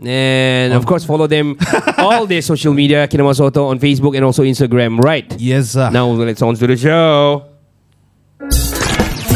[0.00, 1.56] And of course follow them
[1.98, 5.26] all their social media Kinamas Auto on Facebook and also Instagram, right?
[5.38, 5.70] Yes.
[5.72, 5.90] sir.
[5.90, 7.42] Now let's on to the show.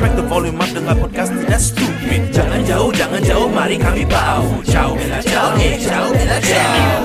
[0.00, 4.44] Crack the volume up dengar podcast tidak stupid Jangan jauh, jangan jauh, mari kami bau
[4.64, 7.00] Ciao, bella ciao, eh ciao, bella ciao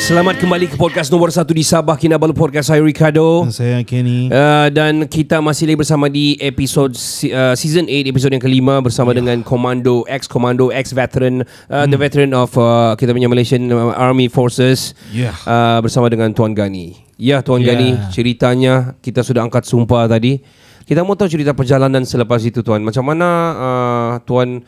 [0.00, 3.46] Selamat kembali ke podcast nombor satu di Sabah Kinabalu Podcast saya Ricardo.
[3.46, 4.26] Saya Kenny.
[4.26, 8.82] Uh, dan kita masih lagi bersama di episod si- uh, season 8 episod yang kelima
[8.82, 9.22] bersama yeah.
[9.22, 13.94] dengan Komando ex Komando ex veteran uh, the veteran of uh, kita punya Malaysian uh,
[13.94, 15.36] Army Forces Yeah.
[15.46, 16.98] uh, bersama dengan Tuan Gani.
[17.14, 17.78] Ya Tuan Yeah.
[17.78, 20.42] Gani ceritanya kita sudah angkat sumpah tadi.
[20.90, 22.82] Kita mau tahu cerita perjalanan selepas itu Tuan.
[22.82, 24.58] Macam mana uh, Tuan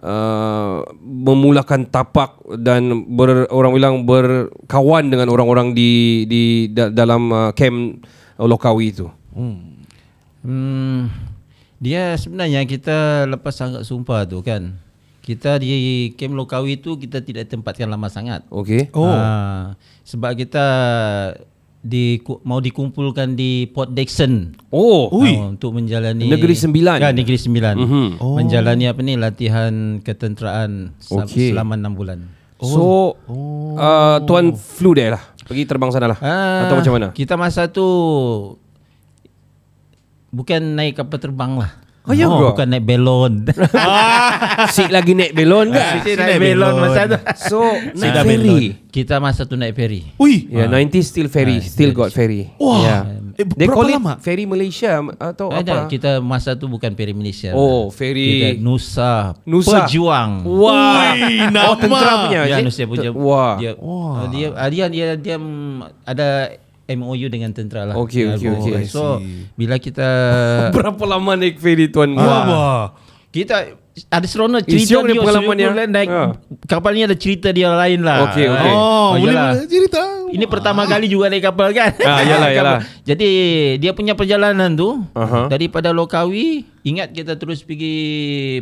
[0.00, 7.52] uh, memulakan tapak dan ber, orang bilang berkawan dengan orang-orang di di da, dalam uh,
[7.52, 8.00] camp
[8.40, 9.04] Lokawi itu.
[10.40, 11.12] Hmm,
[11.76, 14.80] dia sebenarnya kita lepas sangat sumpah tu kan.
[15.20, 18.48] Kita di kem Lokawi tu kita tidak tempatkan lama sangat.
[18.48, 18.88] Okey.
[18.96, 19.12] Oh.
[19.12, 19.76] Ah,
[20.08, 20.64] sebab kita
[21.86, 24.58] di mau dikumpulkan di Port Dickson.
[24.74, 25.06] Oh.
[25.22, 26.98] Ah, untuk menjalani Negeri Sembilan.
[26.98, 27.74] Ya, Negeri Sembilan.
[27.78, 28.06] Mhm.
[28.18, 28.34] Oh.
[28.34, 31.54] Menjalani apa ni latihan ketenteraan Okey.
[31.54, 32.18] selama enam bulan.
[32.58, 33.14] So
[33.78, 35.22] uh, tuan flew there lah.
[35.46, 36.18] Pergi terbang sana lah.
[36.18, 37.08] Ah, Atau macam mana?
[37.14, 37.86] Kita masa tu
[40.34, 41.70] bukan naik kapal terbang lah.
[42.06, 42.38] Oh, ya ke?
[42.54, 43.32] bukan naik belon.
[44.76, 45.82] Sik lagi naik belon ke?
[46.06, 47.18] Kita naik belon masa tu.
[47.50, 47.58] So
[47.98, 48.62] naik ferry.
[48.94, 50.06] Kita masa tu naik ferry.
[50.16, 50.46] Ui.
[50.46, 52.54] Yeah, 90 still ferry, still got ferry.
[52.56, 52.78] Wah.
[52.80, 53.02] Yeah.
[53.36, 54.16] Eh, They call it lama?
[54.16, 55.92] ferry Malaysia atau Ada, apa?
[55.92, 57.52] kita masa tu bukan ferry Malaysia.
[57.52, 59.84] Oh, Kita ferry Nusa, Nusa.
[59.84, 60.40] Pejuang.
[60.48, 61.12] Wah.
[61.52, 61.68] nama.
[61.68, 62.40] Oh, tentera punya.
[62.48, 62.64] Ya, it?
[62.64, 63.16] Nusa Pejuang.
[63.20, 63.54] Wah.
[63.60, 66.28] Dia, oh, dia, dia, dia, dia, mm, ada
[66.88, 67.94] MOU dengan tentera lah.
[67.98, 68.84] Okey, Ya, okey, oh, okey.
[68.86, 69.18] So,
[69.54, 70.06] bila kita
[70.76, 72.14] Berapa lama naik ferry tuan?
[72.14, 72.94] Wah.
[73.28, 73.74] kita
[74.06, 75.88] ada seronok cerita dia dia, pengalaman dia.
[75.88, 76.22] naik Ha.
[76.68, 78.28] kapal ni ada cerita dia lain lah.
[78.28, 78.70] Okey, okey.
[78.70, 79.52] Oh, boleh yalah.
[79.56, 80.02] boleh cerita.
[80.26, 81.96] Ini pertama kali juga naik kapal kan.
[82.02, 82.78] Ah, yalah, yalah.
[83.02, 83.28] Jadi
[83.76, 85.48] dia punya perjalanan tu Aha.
[85.48, 87.96] daripada Lokawi ingat kita terus pergi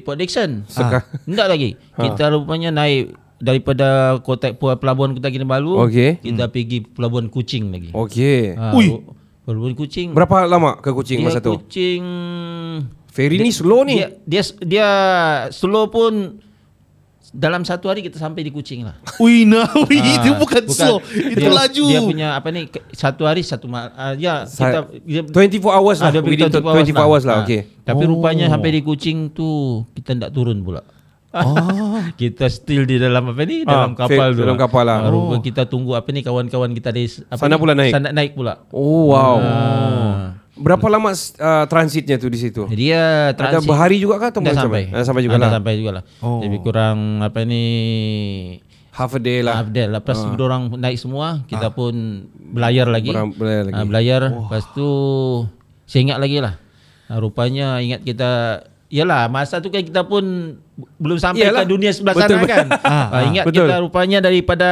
[0.00, 0.70] Port Dickson.
[0.74, 1.02] Ah.
[1.02, 1.74] Tidak lagi.
[1.92, 6.24] Kita rupanya naik daripada kota pelabuhan Kota Kinabalu Okey.
[6.24, 7.90] kita pergi pelabuhan Kuching lagi.
[7.92, 8.56] Okey.
[8.56, 9.04] Ah, Ui.
[9.44, 10.16] Pelabuhan Kuching.
[10.16, 11.60] Berapa lama ke Kuching dia masa tu?
[11.60, 12.02] Kuching
[13.12, 14.00] Ferry ni slow ni.
[14.00, 14.88] dia, dia dia
[15.52, 16.40] slow pun
[17.30, 18.96] dalam satu hari kita sampai di Kuching lah.
[19.22, 21.02] Ui, nah, ui, Ah, itu bukan, slow.
[21.04, 21.84] Itu dia, laju.
[21.84, 25.34] Dia punya apa ni satu hari satu mal uh, ya kita dia, 24
[25.68, 26.08] hours lah.
[26.08, 27.36] Ah, dia Within pergi 24 hours lah.
[27.36, 27.44] Ah.
[27.44, 27.60] Okey.
[27.84, 28.10] Tapi Oh.
[28.16, 30.80] rupanya sampai di Kuching tu kita tidak turun pula.
[32.20, 34.42] kita still di dalam apa ni dalam Ah, kapal tu.
[34.42, 34.98] dalam kapal lah.
[35.02, 37.92] Ah, rupa kita tunggu apa ni kawan-kawan kita di apa Sana ni, pula naik?
[37.92, 38.62] Sana naik pula.
[38.70, 39.36] Oh wow.
[39.38, 40.38] Ah.
[40.54, 42.62] Berapa lama uh, transitnya tu di situ?
[42.70, 44.86] Dia Ada transit berhari juga kah atau macam sampai.
[44.86, 45.50] Dah sampai juga Ah, lah.
[45.58, 46.04] sampai juga lah.
[46.22, 46.38] Oh.
[46.38, 47.64] Lebih kurang apa ni
[48.94, 49.58] Half a day lah.
[49.58, 49.98] Update lah.
[49.98, 50.38] Lepas uh.
[50.38, 51.90] orang naik semua, kita pun
[52.30, 53.10] belayar lagi.
[53.10, 53.74] Berang- belayar lagi.
[53.74, 54.22] Ah, belayar.
[54.30, 54.88] Lepas tu
[55.84, 56.54] saya ingat lagi lah.
[57.10, 58.62] Ah, rupanya ingat kita
[58.94, 60.22] Yalah masa tu kan kita pun
[60.96, 61.62] belum sampai Yalah.
[61.62, 62.50] ke dunia sebelah Betul, sana betul.
[62.50, 62.66] kan.
[62.80, 63.66] Ah, Ah, ingat betul.
[63.66, 64.70] kita rupanya daripada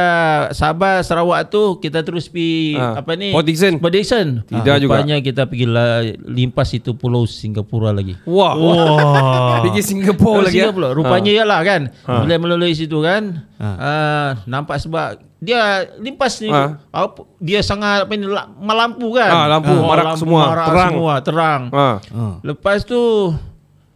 [0.49, 3.31] Sabah Sarawak tu kita terus pergi Ah, apa ni?
[3.31, 3.75] Port Dickson.
[3.77, 4.39] Port Dickson.
[4.41, 4.95] Tidak juga.
[4.95, 8.15] Rupanya kita pergi la, limpas itu pulau Singapura lagi.
[8.23, 8.51] Wah.
[8.53, 9.59] Wah.
[9.63, 10.55] Pergi Singapura lagi.
[10.55, 10.63] ya?
[10.65, 10.89] Singapura.
[10.91, 11.37] Rupanya Ah.
[11.37, 11.81] ialah kan.
[12.01, 13.43] Bila melalui situ kan.
[13.57, 15.59] ah, nampak sebab dia
[15.97, 19.27] limpas ni apa, dia sangat apa ni la- melampu kan.
[19.29, 20.89] Ah, lampu, marak semua, marak terang.
[20.89, 21.61] semua, terang.
[21.69, 21.95] Ah.
[22.09, 22.35] Ah.
[22.41, 22.99] Lepas tu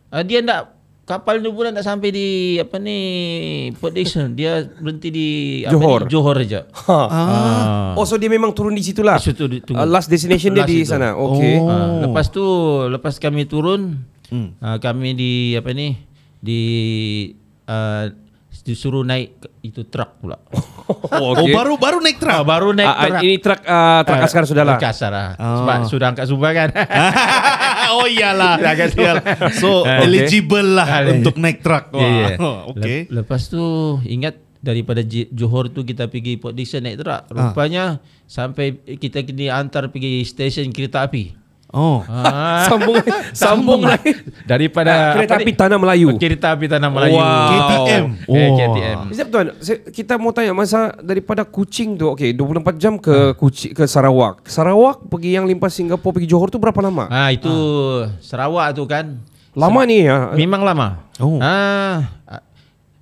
[0.10, 2.28] uh, dia nak kapal tu pun nak sampai di
[2.58, 3.00] apa ni
[3.74, 4.34] Port Dickson.
[4.34, 5.28] Dia berhenti di
[5.64, 6.04] Johor.
[6.04, 6.62] Apa ni, Johor aja.
[6.86, 7.00] Ha.
[7.08, 7.92] Ah.
[7.96, 9.16] Oh so dia memang turun di situ lah.
[9.16, 9.48] Situ.
[9.48, 10.90] Uh, last destination dia Last di itu.
[10.90, 11.16] sana.
[11.16, 11.56] Okay.
[11.58, 11.68] Oh.
[11.68, 12.44] Ah, lepas tu
[12.88, 14.60] lepas kami turun Hmm.
[14.60, 15.96] uh, kami di apa ni
[16.38, 16.60] di
[17.64, 18.12] uh,
[18.60, 19.32] disuruh naik
[19.62, 20.36] itu truk pula.
[20.88, 22.48] Oh, Oh, baru baru naik Ah, truk.
[22.48, 23.22] baru naik Ah, ah, truk.
[23.22, 24.76] ini truk uh, truk askar sudah lah.
[24.76, 25.28] Truk askar lah.
[25.36, 25.56] Ah.
[25.60, 26.70] Sebab sudah angkat sumpah kan.
[27.94, 28.56] oh iyalah.
[28.58, 29.24] Iyalah.
[29.54, 30.04] So Okay.
[30.04, 31.92] eligible lah Ah, untuk naik truk.
[31.92, 32.02] Wah.
[32.02, 32.28] Ya.
[32.38, 33.08] Oh, Okay.
[33.08, 33.62] Le- lepas tu
[34.04, 37.22] ingat daripada Johor tu kita pergi Port Dickson naik truk.
[37.30, 37.52] Ah.
[37.52, 37.84] Rupanya
[38.26, 41.47] sampai kita kena hantar pergi stesen kereta api.
[41.68, 42.00] Oh.
[42.08, 42.64] Ah.
[42.72, 42.96] Sambung
[43.36, 44.16] sambung lagi.
[44.48, 45.52] Daripada Kereta apa api?
[45.52, 46.08] Tanah Melayu.
[46.16, 47.20] Kereta api Tanah Melayu.
[47.20, 47.50] Wow.
[47.52, 48.06] KTM.
[48.08, 48.56] Eh, Oh.
[48.56, 48.98] KTM.
[49.12, 49.48] Sekejap tuan,
[49.92, 54.48] kita mau tanya masa daripada Kuching tu, okey 24 jam ke Kuching ke Sarawak.
[54.48, 57.12] Sarawak pergi yang limpas Singapura pergi Johor tu berapa lama?
[57.12, 57.52] Ah itu
[58.24, 59.20] Sarawak tu kan.
[59.52, 60.32] Lama ni ya.
[60.38, 61.04] Memang lama.
[61.20, 61.42] Oh.
[61.44, 62.18] Ah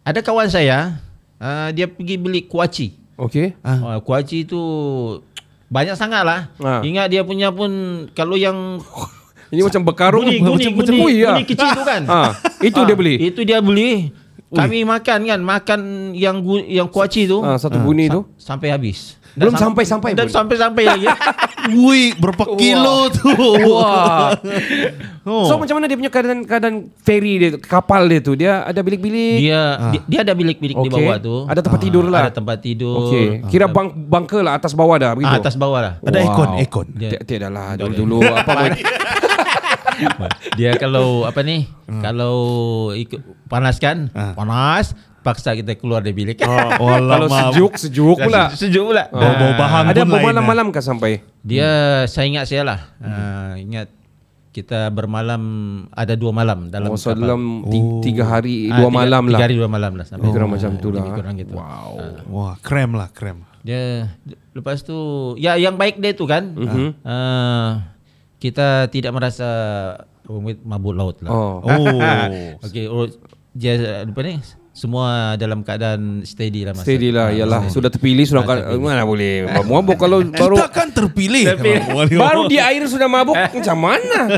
[0.06, 1.02] ada kawan saya,
[1.42, 2.94] ah, dia pergi beli kuaci.
[3.18, 3.58] Okey.
[3.66, 3.98] Ah.
[4.06, 4.62] kuaci tu
[5.68, 6.40] banyak sangat lah.
[6.62, 6.82] Ah.
[6.86, 7.72] Ingat dia punya pun
[8.14, 8.80] kalau yang
[9.54, 11.32] Ini macam berkarung guni macam guni macam guni, ui ya.
[11.38, 12.02] guni kecil tu kan.
[12.10, 12.32] Ah,
[12.68, 13.16] itu dia beli.
[13.22, 14.10] Itu dia beli.
[14.56, 15.80] Kami makan kan, makan
[16.16, 18.24] yang gu, yang kuaci tu Ah, satu bunyi tu.
[18.40, 19.20] sampai habis.
[19.36, 20.32] Belum sampai-sampai Dah pun.
[20.32, 21.08] sampai-sampai lagi.
[21.86, 23.28] Wih, berapa kilo tu?
[23.68, 24.32] Wah.
[25.28, 25.50] Oh.
[25.50, 28.38] So macam mana dia punya keadaan keadaan ferry dia, kapal dia tu?
[28.38, 29.42] Dia ada bilik-bilik.
[29.42, 29.62] dia,
[29.92, 30.96] dia dia ada bilik-bilik di Okey.
[30.96, 31.36] bawah tu.
[31.50, 32.30] Ada tempat tidur lah.
[32.30, 33.12] Ada tempat tidur.
[33.12, 33.44] Okey.
[33.52, 35.36] Kira bang bunker lah atas bawah dah begitu.
[35.36, 35.94] Ah, atas bawah lah.
[36.00, 36.88] Ada ekon, ekon.
[36.96, 38.72] Dia tiada lah dulu-dulu apa pun.
[40.60, 41.68] Dia kalau apa ni?
[41.88, 42.36] Kalau
[42.94, 44.12] ikut panas kan?
[44.14, 44.94] Panas,
[45.26, 46.38] paksa kita keluar dari bilik.
[46.40, 48.54] Oh, Kalau sejuk sejuk pula.
[48.54, 49.10] Sejuk pula.
[49.10, 50.14] Bau-bau bahan Ada pun lain.
[50.22, 51.26] bermalam-malam kah sampai?
[51.42, 51.70] Dia
[52.06, 52.80] saya ingat saya lah.
[52.98, 53.90] Ah, ingat
[54.52, 55.42] kita bermalam
[55.92, 57.28] ada dua malam dalam Oh, so kapal.
[57.28, 59.40] dalam ti- tiga hari Ah, dua tiga- malam tiga lah.
[59.42, 60.30] hari dua malam lah sampai.
[60.30, 61.04] Kurang macam tu lah.
[61.10, 61.54] Kurang gitu.
[61.54, 61.92] Wow.
[62.30, 63.44] Wah, krem lah, krem.
[63.60, 64.14] Dia
[64.54, 64.96] lepas tu
[65.36, 66.46] ya yang baik dia tu kan.
[66.48, 67.02] Mhm.
[67.02, 67.90] ah,
[68.38, 69.50] kita tidak merasa
[70.24, 71.30] oh, mabuk laut lah.
[71.30, 71.60] Oh.
[71.60, 72.00] Oh.
[72.66, 73.10] Okey, oh,
[73.52, 74.40] dia apa ni?
[74.76, 76.84] Semua dalam keadaan steady lah masa.
[76.84, 77.60] Steady lah, Ah, yalah.
[77.64, 77.72] steady.
[77.72, 81.46] Sudah terpilih, sudah kan, mana boleh mabuk kalau baru Kita kan terpilih.
[82.20, 84.36] baru di air sudah mabuk macam mana?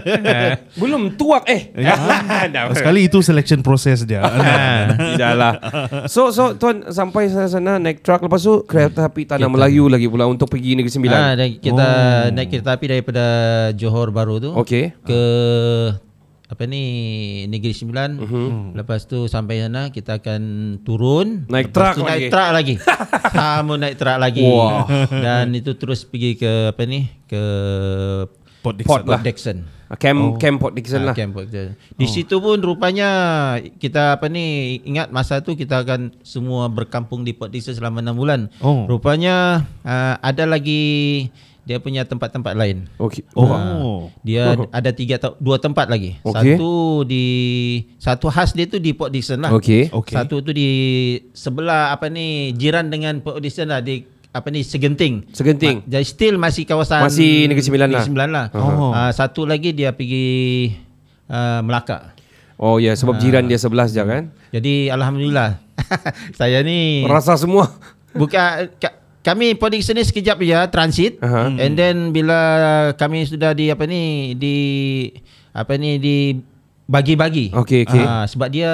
[0.78, 1.74] Belum tuak eh.
[1.74, 2.70] Dah.
[2.70, 4.22] Sekali itu selection proses dia.
[5.18, 5.54] Tidaklah.
[6.06, 10.06] So so tuan sampai sana, sana naik truck lepas tu kereta api Tanah Melayu lagi
[10.06, 11.18] pula untuk pergi Negeri Sembilan.
[11.18, 11.88] Ah, dan kita
[12.30, 13.24] naik kereta api daripada
[13.74, 14.50] Johor baru tu.
[14.54, 14.94] Okey.
[15.02, 15.20] Ke
[16.48, 16.84] apa ni
[17.46, 18.24] Negeri Sembilan.
[18.72, 20.42] Lepas tu sampai sana kita akan
[20.82, 21.44] turun.
[21.46, 22.28] Naik Lepas truck tu naik lagi.
[22.30, 22.76] truck lagi.
[23.36, 24.44] Kamu naik truck lagi.
[24.44, 24.88] Wah.
[25.10, 27.12] Dan itu terus pergi ke apa ni?
[27.26, 27.44] Ke
[28.58, 29.08] Port Port Dickson.
[29.08, 29.22] lah.
[29.22, 29.58] Dixon.
[29.96, 31.16] Camp Camp Port Dickson Ah, lah.
[31.16, 31.76] Camp Port Dickson.
[31.94, 33.10] Di situ pun rupanya
[33.78, 34.44] kita apa ni
[34.84, 38.52] ingat masa tu kita akan semua berkampung di Port Dickson selama 6 bulan.
[38.60, 38.84] Oh.
[38.86, 41.28] Rupanya uh, ada lagi
[41.68, 42.88] dia punya tempat-tempat lain.
[42.96, 43.28] Okey.
[43.36, 44.08] Oh.
[44.24, 46.16] Dia ada tiga dua tempat lagi.
[46.24, 46.56] Okey.
[46.56, 47.26] Satu di
[48.00, 49.52] satu khas dia tu di Port Dickson lah.
[49.52, 49.92] Okey.
[49.92, 50.16] Okey.
[50.16, 50.70] Satu tu di
[51.36, 55.28] sebelah apa ni jiran dengan Port Dickson lah di apa ni Segenting.
[55.36, 55.84] Segenting.
[55.84, 58.00] Ma- jadi still masih kawasan Masih Negeri Sembilan lah.
[58.00, 58.46] Negeri Sembilan lah.
[58.56, 58.96] Oh.
[58.96, 60.72] Ah, satu lagi dia pergi
[61.28, 62.16] uh, Melaka.
[62.58, 64.34] Oh ya, sebab jiran dia sebelah saja kan.
[64.56, 65.62] Jadi alhamdulillah
[66.40, 67.70] saya ni Rasa semua.
[68.18, 68.97] bukan ka,
[69.28, 71.52] kami Port Dickson ni sekejap je transit Aha.
[71.60, 72.40] and then bila
[72.96, 74.56] kami sudah di apa ni di
[75.52, 76.40] apa ni di
[76.88, 77.52] bagi-bagi.
[77.52, 78.04] Okey, okey.
[78.08, 78.72] Ah, sebab dia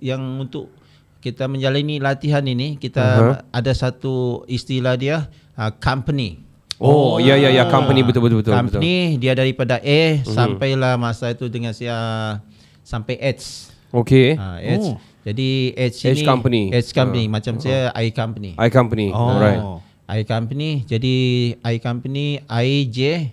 [0.00, 0.72] yang untuk
[1.20, 3.32] kita menjalani latihan ini kita Aha.
[3.52, 5.28] ada satu istilah dia
[5.60, 6.40] uh, company.
[6.80, 8.56] Oh, ya ya ya company betul betul betul.
[8.56, 8.80] betul.
[8.80, 12.40] company dia daripada A sampailah masa itu dengan saya
[12.80, 13.68] sampai H.
[13.92, 14.40] Okey.
[14.40, 14.80] Ha, H.
[14.80, 14.96] Oh.
[15.22, 16.62] Jadi H H ini company.
[16.68, 18.54] H company macam saya I company.
[18.54, 19.08] I company.
[19.10, 19.32] Oh.
[19.32, 19.62] Alright.
[20.08, 20.82] I company.
[20.82, 21.14] Jadi
[21.58, 23.30] I company I J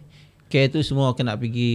[0.47, 1.69] care tu semua kena pergi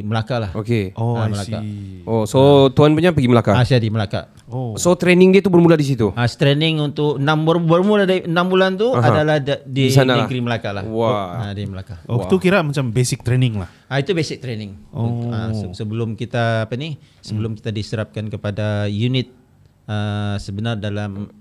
[0.00, 0.50] Melaka lah.
[0.54, 0.96] Okay.
[0.96, 1.60] Oh, Ah, I Melaka.
[1.60, 2.00] see.
[2.04, 2.38] Oh, so
[2.72, 3.52] tuan punya pergi Melaka.
[3.52, 4.32] Ah, saya di Melaka.
[4.48, 4.72] Oh.
[4.74, 6.08] So training dia tu bermula di situ.
[6.16, 9.12] Ah, training untuk 6 bermula dari 6 bulan tu Aha.
[9.12, 10.24] adalah da, Di di, sana lah.
[10.24, 10.88] negeri Melaka lah.
[10.88, 11.36] Wah.
[11.38, 12.00] Ah, di Melaka.
[12.08, 13.68] Oh, tu kira macam basic training lah.
[13.84, 14.72] Ah, itu basic training.
[14.88, 15.28] Oh.
[15.52, 16.96] Se- sebelum kita apa ni?
[17.20, 19.36] Sebelum kita diserapkan kepada unit
[19.88, 21.32] ah, sebenar dalam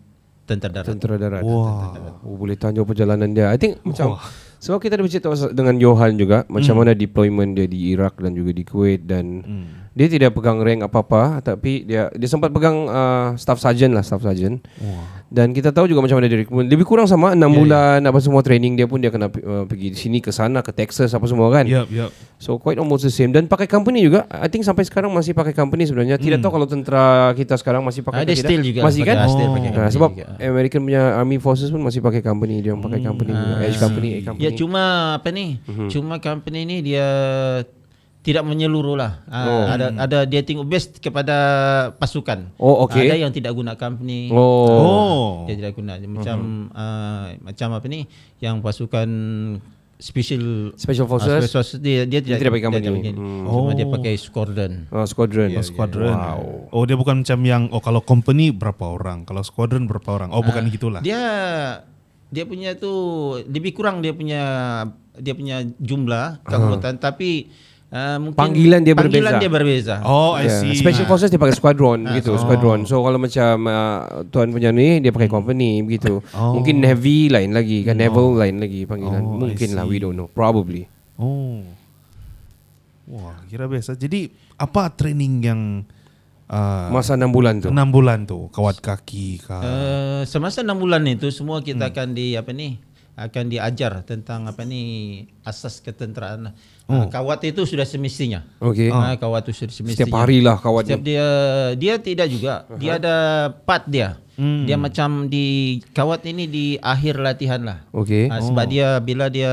[0.48, 0.88] tentera darat.
[0.88, 1.42] Tentera darat.
[1.44, 2.24] Wah.
[2.24, 3.52] Oh, boleh tanya perjalanan dia.
[3.52, 4.16] I think macam
[4.58, 8.56] sebab kita ada bercerita dengan Johan juga macam mana deployment dia di Iraq dan juga
[8.56, 9.44] di Kuwait dan
[9.98, 14.22] dia tidak pegang rank apa-apa tapi dia dia sempat pegang uh, staff sergeant lah staff
[14.22, 14.62] sergeant.
[15.28, 16.70] Dan kita tahu juga macam mana dia recruitment.
[16.70, 20.22] Lebih kurang sama 6 bulan apa semua training dia pun dia kena uh, pergi sini
[20.22, 21.68] ke sana ke Texas apa semua kan.
[21.68, 22.16] Yup, yup.
[22.38, 24.24] So quite almost the same dan pakai company juga.
[24.30, 26.16] I think sampai sekarang masih pakai company sebenarnya.
[26.16, 28.48] Tidak tahu kalau tentera kita sekarang masih pakai Ah, ke dia tidak.
[28.48, 29.16] still juga Masih kan?
[29.18, 30.26] ah, still pakai Ah, company sebab juga.
[30.40, 33.56] American punya Army Forces pun masih pakai company dia orang pakai company juga.
[33.60, 34.44] Edge company, A company.
[34.46, 34.84] Ya cuma
[35.18, 35.60] apa ni?
[35.60, 35.88] Mhm.
[35.90, 37.08] Cuma company ni dia
[38.28, 39.24] tidak menyeluruh lah.
[39.26, 39.64] Ah, Oh.
[39.72, 41.36] Ada ada dia tengok base kepada
[41.96, 42.52] pasukan.
[42.60, 43.08] Oh, okey.
[43.08, 44.28] Ada yang tidak guna company.
[44.30, 44.68] Oh.
[44.68, 45.28] Oh.
[45.48, 48.04] Dia tidak guna macam ah, macam apa ni?
[48.38, 49.10] Yang pasukan
[49.98, 51.32] special Special ah, Forces.
[51.42, 52.86] special forces dia dia tidak tidak pakai company.
[52.92, 53.14] pakai.
[53.16, 53.46] Hmm.
[53.48, 53.94] Cuma dia Oh.
[53.96, 54.74] pakai squadron.
[54.92, 55.50] Ah, squadron.
[55.50, 56.16] Oh, squadron.
[56.70, 60.30] Oh, dia bukan macam yang oh kalau company berapa orang, kalau squadron berapa orang.
[60.36, 61.00] Oh, bukan gitulah.
[61.00, 61.24] Dia
[62.28, 62.92] dia punya tu
[63.48, 64.42] lebih kurang dia punya
[65.16, 67.48] dia punya jumlah keanggotaan tapi
[67.90, 69.40] uh, mungkin Panggilan dia panggilan berbeza.
[69.40, 69.96] dia berbeza.
[70.02, 70.60] Oh, I Yeah.
[70.62, 70.74] see.
[70.76, 72.84] Special Forces dia pakai squadron Ah, gitu, squadron.
[72.84, 76.20] So kalau macam uh, tuan punya ni dia pakai company begitu.
[76.32, 76.54] Oh.
[76.54, 79.22] Mungkin Navy lain lagi kan, Naval lain lagi panggilan.
[79.22, 80.28] Oh, Mungkin lah, we don't know.
[80.28, 80.86] Probably.
[81.16, 81.64] Oh.
[83.08, 83.96] Wah, kira biasa.
[83.96, 85.62] Jadi apa training yang
[86.46, 87.70] uh, Masa 6 bulan tu.
[87.70, 89.62] enam bulan tu kawat kaki kah?
[89.62, 92.76] Uh, semasa 6 bulan itu semua kita akan di apa ni
[93.18, 96.54] akan diajar tentang apa ni asas ketenteraan.
[96.86, 98.46] Uh, kawat itu sudah semestinya.
[98.62, 98.94] Okey.
[98.94, 100.06] Ah, kawat itu sudah semestinya.
[100.06, 101.28] Setiap hari lah kawat Setiap dia
[101.74, 102.70] dia tidak juga.
[102.78, 103.16] Dia ada
[103.66, 104.22] part dia.
[104.38, 105.46] Dia macam di
[105.92, 107.78] kawat ini di akhir latihan lah.
[107.90, 108.30] Okey.
[108.30, 109.50] Ah, sebab dia bila dia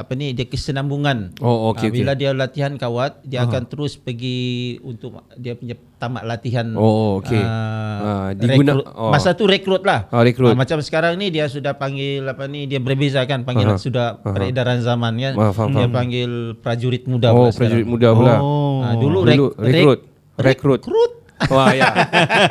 [0.00, 1.36] apa ni dia kesenambungan.
[1.38, 4.40] Oh, okey, Ah, bila dia latihan kawat dia akan terus pergi
[4.80, 6.72] untuk dia punya tamat latihan.
[6.72, 7.36] Oh, okey.
[7.36, 8.96] Ah, ah, diguna- rekrut.
[8.96, 9.12] oh.
[9.12, 10.08] Masa tu rekrut lah.
[10.08, 10.48] Ah, rekrut.
[10.48, 13.82] Ah, macam sekarang ni dia sudah panggil apa ni dia berbeza kan panggilan Aha.
[13.82, 15.32] sudah peredaran zaman kan.
[15.34, 15.92] Ah, faham, dia faham.
[15.92, 17.92] panggil prajurit muda Oh, prajurit sekarang.
[17.92, 18.34] muda pula.
[18.38, 18.80] Oh.
[18.80, 20.00] Ah, dulu, Dulu rek- rekrut.
[20.00, 20.80] rek- Rekrut.
[20.82, 21.12] rekrut.
[21.44, 21.90] Wah ya.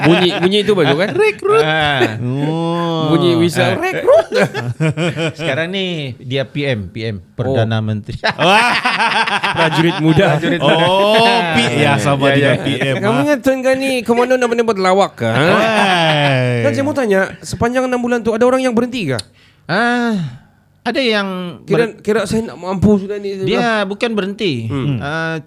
[0.04, 1.10] Bunyi bunyi itu bagus kan?
[1.10, 1.64] Rekrut.
[2.20, 3.10] Oh.
[3.10, 4.28] Bunyi whistle rekrut.
[5.34, 8.20] Sekarang ni dia PM, PM Perdana Menteri.
[9.56, 10.36] Prajurit muda.
[10.60, 11.16] Oh,
[11.54, 12.64] P ya sama Ya, dengan ya.
[12.64, 12.96] PM.
[13.00, 15.26] Kamu ingat tuan kan ni komando nak buat lawak ke?
[15.26, 15.48] Ha?
[15.48, 16.62] Hai.
[16.62, 19.20] Kan saya mau tanya, sepanjang 6 bulan tu ada orang yang berhenti ke?
[19.64, 20.44] ah,
[20.84, 21.28] ada yang
[21.64, 23.32] Kira kira saya nak mampu sudah ni.
[23.34, 24.68] ber- dia bukan berhenti.
[24.68, 25.00] Hmm.
[25.00, 25.40] Ah,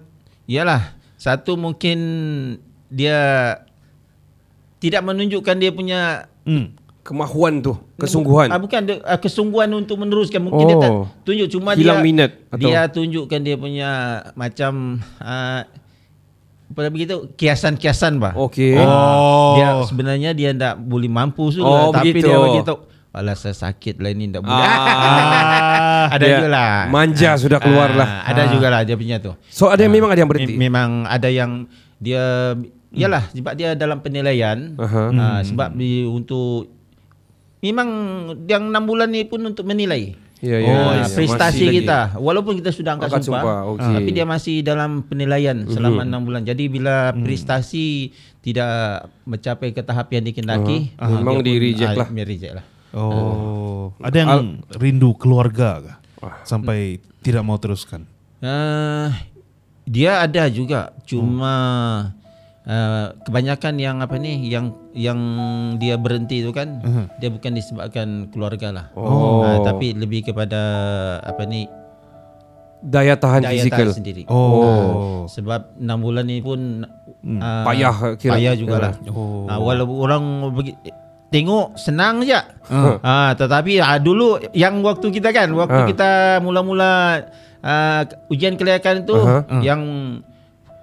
[0.43, 1.97] iyalah, satu mungkin
[2.87, 3.17] dia
[4.77, 5.99] tidak menunjukkan dia punya
[6.43, 6.71] Hmm.
[7.01, 8.47] kemahuan tu, kesungguhan.
[8.47, 10.39] Ah, bukan dia, ah, kesungguhan untuk meneruskan.
[10.39, 11.05] Mungkin dia tak Oh.
[11.23, 13.89] tunjuk cuma Hilang dia minat atau- dia tunjukkan dia punya
[14.33, 14.73] macam
[15.17, 15.63] ah,
[16.67, 18.35] apa begitu kiasan-kiasan bah.
[18.37, 18.75] Okey.
[18.77, 19.55] Oh.
[19.55, 22.27] Dia sebenarnya dia tak boleh mampu juga Oh, tapi begitu.
[22.27, 22.75] dia begitu.
[23.09, 24.61] Alah saya sakit lah ini tak boleh.
[24.61, 26.73] Ah, ada dia juga lah.
[26.87, 28.21] manja sudah keluar lah.
[28.21, 29.31] Ah, Ada juga lah dia punya tu.
[29.47, 30.53] So ada yang memang ada yang berhenti.
[30.53, 31.65] memang ada yang
[31.97, 32.53] dia
[32.97, 35.03] Yalah sebab dia dalam penilaian Aha.
[35.11, 36.67] ah, sebab di untuk
[37.59, 37.89] memang
[38.45, 41.05] yang 6 bulan ni pun untuk menilai Ya, ya, Ah, ya, ya.
[41.09, 41.77] prestasi Masih lagi.
[41.81, 43.93] kita walaupun kita sudah angkat, Angkat sumpah, sumpah, okey.
[43.97, 48.69] tapi dia masih dalam penilaian selama 6 bulan jadi bila prestasi tidak
[49.23, 51.09] mencapai ke tahap yang dikendaki Aha.
[51.11, 52.07] Memang dia pun, di-reject ah, lah.
[52.11, 54.31] di-reject lah Oh, ada yang
[54.71, 55.97] rindu keluarga kah?
[56.41, 58.05] Sampai tidak mau teruskan.
[58.39, 59.11] Uh,
[59.83, 61.53] dia ada juga cuma
[62.67, 65.17] uh, kebanyakan yang apa ni yang yang
[65.75, 66.83] dia berhenti tu kan
[67.17, 69.41] dia bukan disebabkan keluarga lah Oh.
[69.41, 70.59] uh, tapi lebih kepada
[71.23, 71.65] apa ni
[72.77, 73.89] Daya tahan daya fizikal.
[73.89, 75.25] tahan sendiri Oh.
[75.25, 78.37] sebab 6 bulan ni pun uh, Payah kira.
[78.37, 79.49] payah jugalah Oh.
[79.49, 80.77] uh, walaupun orang bagi,
[81.27, 82.37] tengok senang je
[82.69, 83.33] uh.
[83.33, 85.87] tetapi uh, dulu yang waktu kita kan waktu Ah.
[85.89, 86.09] kita
[86.39, 87.25] mula-mula
[87.59, 89.59] uh, ujian kelayakan tu Aha.
[89.59, 89.81] yang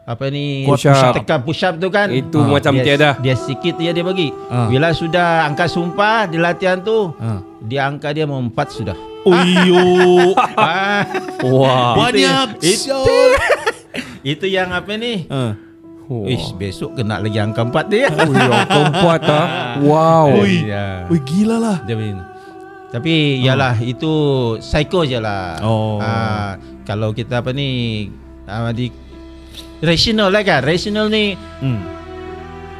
[0.05, 1.17] apa ni Push up.
[1.17, 3.11] tekan push up tu kan Itu Ah, macam dia, tiada.
[3.19, 4.69] dia sikit dia dia bagi Ah.
[4.69, 7.41] bila sudah angkat sumpah di latihan tu Ah.
[7.59, 10.37] dia angka dia mau empat sudah Uyo.
[10.61, 11.09] ah,
[11.41, 11.97] Wah.
[11.97, 13.01] Banyak Itu- sial.
[14.37, 15.57] itu yang apa ni Ah.
[16.05, 16.29] Wah.
[16.29, 19.47] Ish, besok kena lagi angka empat dia Oh, yang keempat ah.
[19.81, 20.45] Wow.
[20.45, 20.69] Ui.
[20.69, 21.09] Ya.
[21.09, 21.81] Ui gila lah.
[22.93, 24.13] Tapi ialah itu
[24.61, 25.59] psycho je lah.
[25.65, 25.97] Oh.
[25.97, 28.07] Ah, kalau kita apa ni
[28.45, 28.93] uh, di
[29.81, 30.61] rational lah kan.
[30.61, 31.81] Rational ni Hmm.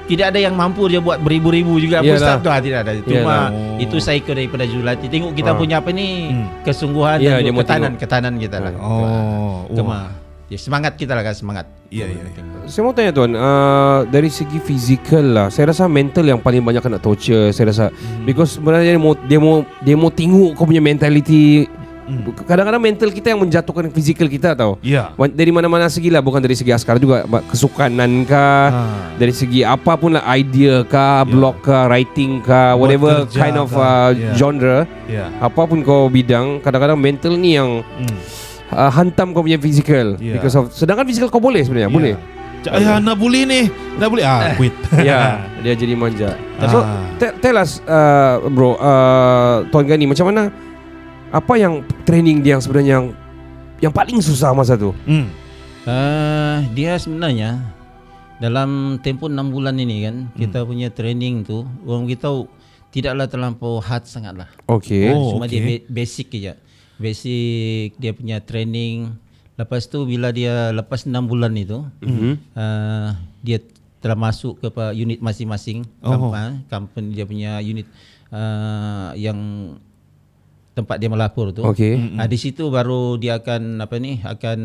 [0.05, 2.37] tidak ada yang mampu dia buat beribu-ribu juga Yalah.
[2.37, 2.93] up tu ah, tidak ada.
[3.01, 3.81] Cuma Yalah.
[3.81, 5.09] itu cycle daripada Julati.
[5.09, 5.57] Tengok kita Ah.
[5.57, 6.47] punya apa ni Hmm.
[6.61, 8.01] kesungguhan Ya, dan ketahanan tengok.
[8.05, 8.73] ketahanan kita lah.
[8.77, 10.13] Oh, wah.
[10.45, 11.65] Ya, semangat kita lah kan semangat.
[11.89, 12.21] Iya, iya.
[12.69, 16.85] Saya mau tanya tuan, uh, dari segi fizikal lah, saya rasa mental yang paling banyak
[16.85, 17.49] kena torture.
[17.49, 18.29] Saya rasa Hmm.
[18.29, 21.65] because sebenarnya dia mau dia mau dia mau tengok kau punya mentality.
[22.05, 22.21] Hmm.
[22.39, 24.77] Kadang-kadang mental kita yang menjatuhkan fizikal kita tau.
[25.15, 29.09] Wa- Dari mana-mana segi lah Bukan dari segi askar juga Kesukanan kah Ah.
[29.15, 33.81] Dari segi apapun lah Idea kah Blog kah Writing kah Buat Whatever kind of kah.
[33.81, 34.33] uh, Ya.
[34.35, 35.33] genre Ya.
[35.39, 38.17] Apapun kau bidang Kadang-kadang mental ni yang Hmm.
[38.71, 40.37] uh, Hantam kau punya physical Ya.
[40.37, 42.15] Because of Sedangkan physical kau boleh sebenarnya Boleh
[42.65, 43.69] Ja- Ya, nak boleh ni.
[43.95, 44.25] Nak boleh.
[44.25, 44.73] Ah, quit.
[45.03, 47.01] Ya Dia jadi manja So Ah.
[47.17, 50.53] te- Tell us uh, Bro uh, Tuan Gani Macam mana
[51.35, 53.07] Apa yang Training dia yang sebenarnya Yang
[53.83, 55.27] yang paling susah masa tu Hmm.
[55.85, 57.61] Uh, dia sebenarnya
[58.35, 60.39] dalam tempoh 6 bulan ini kan Hmm.
[60.39, 62.33] kita punya training tu orang kita
[62.89, 64.49] tidaklah terlampau hard sangat lah.
[64.65, 65.53] Okay Oh, Cuma okey.
[65.53, 66.55] dia ba- basic je.
[66.97, 69.13] Basic dia punya training.
[69.55, 72.33] Lepas tu bila dia lepas 6 bulan itu Mhm.
[72.55, 73.59] uh, dia
[73.99, 76.31] telah masuk ke unit masing-masing Oh.
[76.31, 76.33] oh.
[76.67, 77.85] company dia punya unit
[78.31, 79.37] uh, yang
[80.75, 81.63] tempat dia melapor tu.
[81.65, 84.59] Okay Ah di situ baru dia akan apa ni akan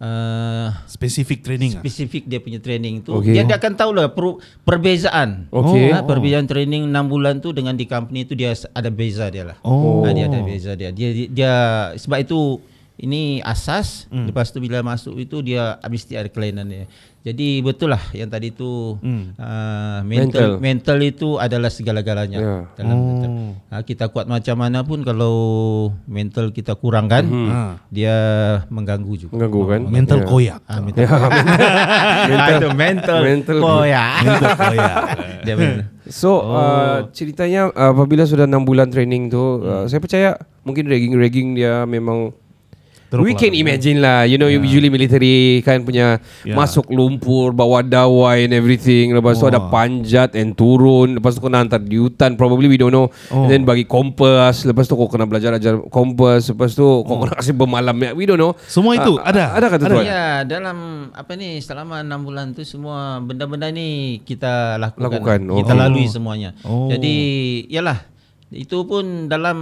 [0.00, 1.80] uh, Spesifik training ah.
[1.80, 3.14] spesifik dia punya training tu.
[3.14, 3.36] Okey.
[3.36, 4.24] Dia, dia akan tahu lah per,
[4.64, 5.46] perbezaan.
[5.52, 5.92] Okey.
[5.92, 9.56] Ah, perbezaan training 6 bulan tu dengan di company tu dia ada beza dia lah.
[9.62, 10.02] Oh.
[10.02, 10.90] Ah, dia ada beza dia.
[10.90, 11.52] Dia dia, dia
[11.96, 12.58] sebab itu
[13.00, 14.28] ini asas Hmm.
[14.28, 16.84] lepas tu bila masuk itu dia mesti ada kelainan dia.
[17.20, 19.32] Jadi betul lah yang tadi tu Hmm.
[19.36, 20.60] uh, mental, Mental.
[20.60, 22.56] mental itu adalah segala-galanya Ya.
[22.76, 23.19] dalam Oh.
[23.68, 25.34] Ha, kita kuat macam mana pun kalau
[26.04, 27.72] mental kita kurang kan Ah.
[27.88, 28.14] dia
[28.66, 29.32] mengganggu juga.
[29.32, 30.26] Mengganggu kan Mental Ya.
[30.26, 30.58] koyak.
[30.68, 31.02] Ah, mental.
[31.02, 31.10] Ya,
[32.26, 32.56] mental.
[32.56, 33.18] itu mental.
[33.20, 33.56] Mental.
[33.84, 34.06] Ya.
[34.20, 34.94] Mental koyak.
[35.40, 35.54] dia.
[36.06, 36.50] So Oh.
[36.50, 40.30] uh, ceritanya uh, apabila sudah 6 bulan training tu uh, saya percaya
[40.60, 42.34] mungkin ragging-ragging dia memang
[43.10, 43.38] Teruk We lah.
[43.38, 46.54] can imagine lah You know usually military kan punya Ya.
[46.54, 49.50] Masuk lumpur Bawa dawai and everything Lepas tu Wah.
[49.50, 53.42] ada panjat And turun Lepas tu kena hantar di hutan Probably we don't know Oh.
[53.42, 57.34] And then bagi kompas Lepas tu kau kena belajar ajar kompas Lepas tu kau kena
[57.34, 58.10] kasih bermalam ya.
[58.12, 59.44] We don't know Semua itu Ah, ada?
[59.52, 59.92] Ada kata Ada.
[59.92, 60.78] tuan Ya, dalam
[61.10, 63.90] apa ni selama 6 bulan tu semua benda-benda ni
[64.22, 65.10] kita lakukan.
[65.10, 65.58] Lakukan, oh.
[65.58, 65.78] Kita Oh.
[65.78, 66.50] lalui semuanya.
[66.62, 66.86] Oh.
[66.86, 67.14] Jadi
[67.66, 67.98] yalah
[68.48, 69.58] itu pun dalam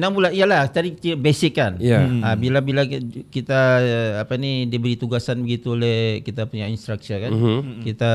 [0.00, 1.76] 6 bulan yalah tadi basic kan.
[1.76, 2.00] Ya.
[2.00, 2.24] Hmm.
[2.24, 7.30] Ah, bila-bila ki- kita eh, apa ni diberi tugasan begitu oleh kita punya instructor kan.
[7.30, 7.84] Mhm.
[7.84, 8.12] Kita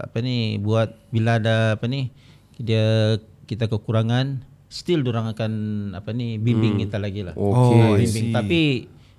[0.00, 2.14] apa ni buat bila ada apa ni
[2.56, 5.52] dia kita kekurangan still orang akan
[5.92, 7.34] apa ni bimbing kita lagi lah.
[7.34, 8.26] Okay Oh, I bimbing.
[8.28, 8.32] see.
[8.32, 8.62] Tapi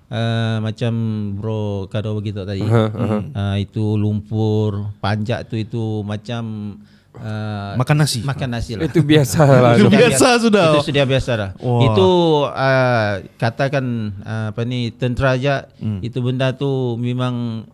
[0.08, 0.92] uh, macam
[1.34, 2.60] bro Kado begitu tadi.
[2.60, 3.18] Aha, aha.
[3.28, 6.76] Uh, itu lumpur, panjat tu itu macam
[7.22, 8.20] uh, Makan nasi.
[8.22, 8.86] makan nasi lah.
[8.86, 10.66] Itu biasa lah Itu biasa sudah.
[10.74, 11.50] Itu sudah biasa dah.
[11.58, 11.82] Wah.
[11.86, 12.08] Itu
[12.48, 13.84] uh, katakan
[14.22, 15.66] uh, apa ni tentera aja
[16.02, 17.66] itu benda tu memang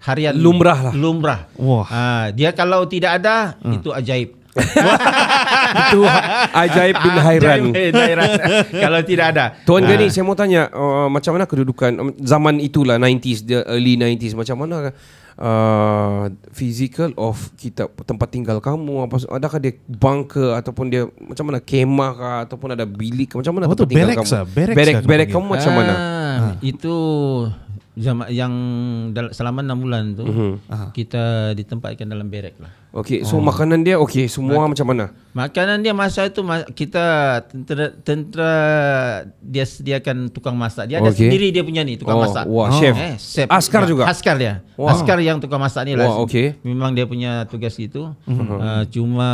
[0.00, 0.92] harian Lumrah lah.
[0.96, 1.40] Lumrah.
[1.60, 1.86] Wah.
[1.88, 4.40] Ah, dia kalau tidak ada itu ajaib.
[5.70, 6.02] Itu
[6.58, 7.70] ajaib bin hairan
[8.82, 9.44] kalau tidak ada.
[9.62, 9.86] Tuan.
[9.86, 14.34] Gani saya mau tanya uh, Macam mana kedudukan um, Zaman itulah 90s the Early 90s
[14.34, 14.90] Macam mana
[15.40, 21.58] uh, Physical of kita Tempat tinggal kamu apa, Adakah dia bunker Ataupun dia Macam mana
[21.58, 23.88] Kemah kah Ataupun ada bilik Macam mana tu?
[23.88, 24.44] tempat tinggal kamu ah?
[24.46, 25.94] Ah barrack kau kamu macam mana
[26.30, 26.94] Ah, Itu
[28.00, 28.52] zaman yang
[29.10, 30.52] dal- selama 6 bulan tu Mhm.
[30.90, 32.72] kita ditempatkan dalam berek lah.
[32.90, 37.04] Okay so makanan dia Okay semua macam mana Makanan dia masa itu kita
[37.46, 38.52] tentera, tentera
[39.38, 40.88] dia sediakan tukang masak.
[40.88, 41.22] Dia ada Okey.
[41.22, 42.44] sendiri dia punya ni tukang Oh, masak.
[42.48, 42.94] wah, chef.
[42.94, 43.46] Eh, chef.
[43.46, 44.10] Askar juga?
[44.10, 44.58] Askar dia.
[44.74, 44.90] Wah.
[44.90, 46.08] Askar yang tukang masak ni lah.
[46.08, 46.58] Wah, okey.
[46.62, 48.10] Memang dia punya tugas itu.
[48.26, 48.42] Mhm.
[48.50, 49.30] Uh, cuma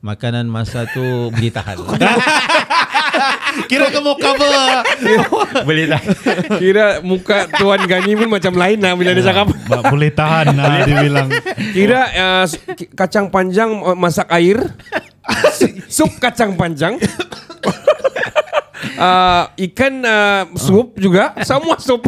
[0.00, 1.80] makanan masa tu boleh tahan.
[3.66, 4.50] Kira kau mau cover.
[5.68, 6.06] boleh tahan.
[6.58, 10.82] Kira muka Tuan Gani pun macam lain lah Bila dia cakap Ba- boleh tahan nah,
[10.82, 11.28] dia bilang.
[11.70, 12.44] Kira uh,
[12.94, 14.58] kacang panjang uh, masak air,
[15.86, 16.98] sup kacang panjang,
[18.98, 22.02] uh, ikan uh, sup juga, semua sup.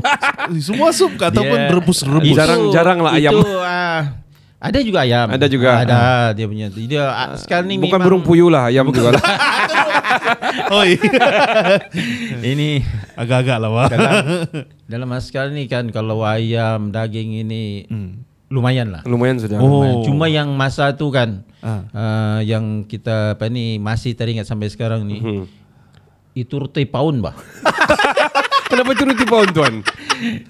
[0.58, 2.26] Semua sup ataupun Dia- rebus-rebus.
[2.34, 3.32] Itu- Jarang-jarang lah ayam.
[3.38, 4.00] Itu ah,
[4.62, 5.26] ada juga ayam.
[5.26, 5.68] Ada juga.
[5.74, 5.98] Ah, Ada
[6.38, 6.66] dia punya.
[6.70, 9.22] Dia ah, sekarang ni Bukan memang burung puyuh lah, ayam juga lah.
[10.72, 10.96] Oi.
[12.52, 12.80] ini
[13.12, 13.88] Agak-agak lah wah.
[13.88, 14.14] dalam
[14.88, 17.84] dalam askar ni kan kalau ayam daging ini
[18.48, 19.02] lumayan lah.
[19.04, 19.56] Lumayan sudah.
[19.56, 19.84] Oh.
[19.84, 19.96] Lumayan.
[20.04, 21.86] Cuma yang masa tu kan Ah.
[21.94, 25.20] uh, yang kita apa ni masih teringat sampai sekarang ni.
[25.20, 25.44] Hmm.
[26.32, 27.36] itu roti pound bah.
[28.72, 29.74] Kenapa itu roti pound tuan?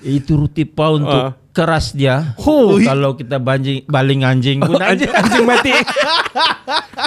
[0.00, 1.32] itu roti pound tu Ah.
[1.50, 2.32] keras dia.
[2.38, 2.76] Oh.
[2.78, 5.72] Kalau kita banjing baling anjing pun Anjing, anjing mati.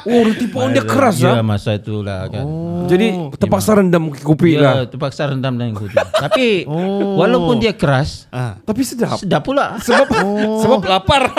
[0.03, 1.41] oh, roti pound dia keras Ya ah.
[1.41, 2.41] masa itulah kan.
[2.41, 2.85] Oh.
[2.85, 4.73] Jadi terpaksa rendam kopi Dia lah.
[4.85, 5.93] terpaksa rendam dengan kopi.
[6.25, 6.45] Tapi
[7.15, 8.57] walaupun dia keras, Ah.
[8.59, 9.17] Tapi sedap.
[9.17, 9.77] sedap pula.
[9.79, 10.07] Sebab
[10.61, 11.31] sebab lapar.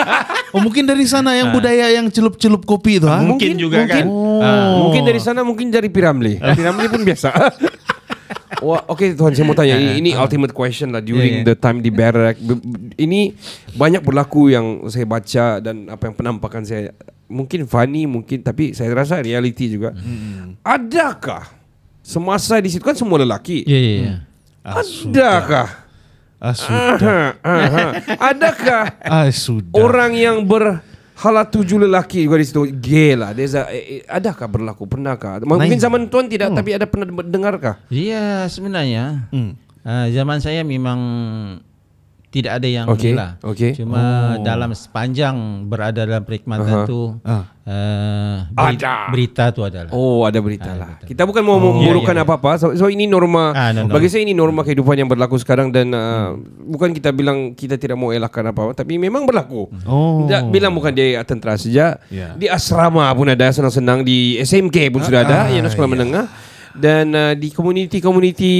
[0.51, 3.19] Oh mungkin dari sana yang budaya yang celup-celup kopi itu ha?
[3.19, 4.05] Mungkin juga mungkin, kan.
[4.41, 4.79] Ah.
[4.79, 6.39] Mungkin dari sana mungkin dari Piramli.
[6.39, 7.29] Piramli pun biasa.
[8.59, 11.47] Wah, okay Tuhan saya mau tanya ini, ini ultimate question lah during Yeah, yeah.
[11.47, 12.35] the time di Barak.
[12.37, 13.37] B- b- Ini
[13.71, 16.89] banyak berlaku yang saya baca dan apa yang penampakan saya
[17.25, 19.93] mungkin funny mungkin tapi saya rasa reality juga.
[20.61, 21.53] Adakah
[21.99, 23.61] semasa di situ kan semua lelaki?
[23.63, 24.13] Ya ya ya.
[24.63, 25.67] Adakah?
[26.37, 26.97] Ah, sudah.
[27.39, 27.85] Aha, aha.
[28.27, 29.73] Adakah Ah, sudah.
[29.75, 30.45] orang yang
[31.17, 33.33] berhala tujuh lelaki juga di situ gay lah.
[33.33, 34.85] There's a- eh, eh, adakah berlaku?
[34.85, 35.41] Pernahkah?
[35.41, 37.81] Mungkin zaman tuan tidak, tapi ada pernah dengarkah?
[37.89, 39.57] Dia sebenarnya Hmm.
[39.81, 40.99] uh, zaman saya memang
[42.27, 43.39] tidak ada yang Okey, gila.
[43.39, 43.71] okey.
[43.79, 44.03] Cuma
[44.43, 46.83] dalam sepanjang berada dalam perkhidmatan Aha.
[46.83, 47.47] tu Ah.
[47.63, 48.95] uh, beri- Ada.
[49.07, 49.87] berita tu adalah.
[49.89, 50.89] Oh, ada berita Ah, lah.
[50.99, 51.07] betul.
[51.07, 52.27] Kita bukan mau memburukan Ya, ya, ya.
[52.27, 52.51] apa-apa.
[52.59, 53.55] So, so ini norma.
[53.55, 53.95] Ah, no, no.
[53.95, 56.35] Bagi saya ini norma kehidupan yang berlaku sekarang dan uh,
[56.67, 59.71] bukan kita bilang kita tidak mau elakkan apa-apa, tapi memang berlaku.
[59.87, 60.27] Oh.
[60.51, 61.95] Bilang bukan di tentera saja.
[62.11, 62.35] Ya.
[62.35, 65.93] Di asrama pun ada senang-senang di SMK pun sudah ada ah, yang sekolah ya.
[65.95, 66.25] menengah
[66.77, 68.53] dan uh, di komuniti-komuniti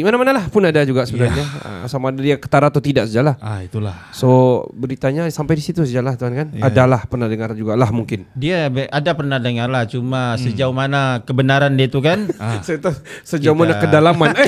[0.00, 1.42] mana-mana lah pun ada juga sebenarnya.
[1.58, 3.34] Uh, sama ada dia ketara atau tidak sajalah.
[3.38, 4.08] Ah, itulah.
[4.10, 4.28] So
[4.72, 6.48] beritanya sampai di situ sajalah tuan kan.
[6.50, 6.66] Ya.
[6.66, 8.30] Adalah pernah dengar juga lah mungkin.
[8.32, 10.40] Dia ada pernah dengar lah cuma Hmm.
[10.40, 12.30] sejauh mana kebenaran dia tu kan.
[12.38, 12.62] Ah.
[13.22, 14.30] Sejauh mana Kita- kedalaman.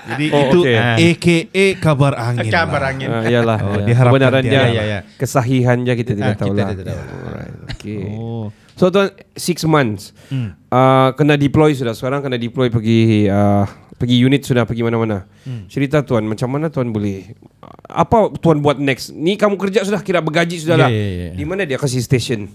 [0.00, 0.76] Eh, Jadi Oh, itu okey.
[1.06, 2.50] AKA kabar angin.
[2.50, 2.90] Kabar lah.
[2.90, 3.08] angin.
[3.08, 3.58] Ah, iyalah.
[3.60, 3.84] Oh, ya.
[3.86, 4.66] diharapkan Kebenaran dia, tiada.
[4.66, 4.98] Ya, ya, ya.
[5.14, 6.70] kesahihannya kita tidak Ah, tahu kita lah.
[6.72, 6.98] tidak tahu.
[7.20, 8.00] Alright, okay.
[8.10, 8.46] Oh.
[8.80, 10.56] So tuan six months Hmm.
[10.66, 15.28] uh, kena deploy sudah sekarang kena deploy pergi uh, pergi unit sudah pergi mana-mana.
[15.42, 15.68] Hmm.
[15.68, 17.36] Cerita tuan macam mana tuan boleh
[17.84, 19.12] apa tuan buat next?
[19.12, 20.88] Ni kamu kerja sudah kira bergaji sudah lah.
[20.88, 21.28] ya, ya.
[21.34, 22.48] Di mana dia kasih station?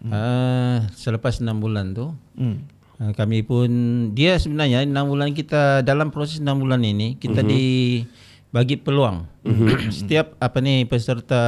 [0.00, 2.64] Uh, selepas enam bulan tu Hmm.
[2.98, 3.68] uh, kami pun
[4.10, 7.48] dia sebenarnya enam bulan kita dalam proses enam bulan ini kita Mhm.
[7.48, 9.28] dibagi peluang
[9.92, 11.42] setiap apa ni peserta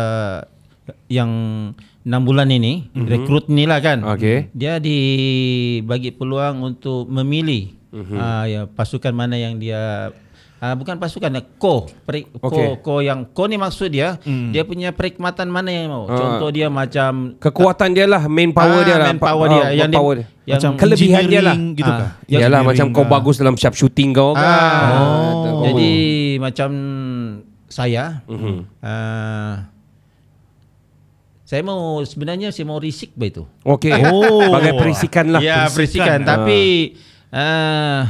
[1.07, 1.31] yang
[2.03, 4.03] enam bulan ini rekrut ni lah kan.
[4.03, 4.51] Okey.
[4.53, 8.17] dia dibagi peluang untuk memilih Mhm.
[8.17, 10.09] uh, ya pasukan mana yang dia
[10.59, 12.41] uh, bukan pasukan uh, ko peri, Okey.
[12.41, 16.17] ko ko yang ko ni maksud dia dia punya perkhidmatan mana yang mau Ah.
[16.17, 19.07] contoh dia macam Kekuatan dia lah, main power Ah, dia lah.
[19.07, 19.61] main power dia.
[19.61, 20.27] Ah, Yang dia- power dia.
[20.43, 21.57] yang Macam kelebihan dia lah.
[21.71, 21.99] gitu Ah.
[22.01, 22.11] kah?
[22.25, 24.41] Ya, Yalah macam kau engineering, bagus dalam sharp shooting kau kan.
[24.43, 25.61] Ah, Oh.
[25.63, 25.93] Jadi
[26.39, 26.71] macam
[27.69, 28.57] saya Mhm.
[28.81, 29.53] uh,
[31.53, 33.45] saya mau sebenarnya saya mau risik begitu.
[33.61, 33.93] Okey.
[34.09, 34.49] Oh.
[34.49, 35.45] Bagai perisikan lah.
[35.45, 36.25] Ya, perisikan.
[36.25, 36.41] Ah.
[36.41, 36.61] Tapi
[37.29, 38.01] uh,